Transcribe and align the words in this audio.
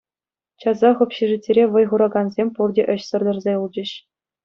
Часах 0.61 0.95
общежитире 1.05 1.63
вӑй 1.75 1.85
хуракансем 1.93 2.47
пурте 2.59 2.83
ӗҫсӗр 2.97 3.21
тӑрса 3.33 3.51
юлчӗҫ. 3.61 3.91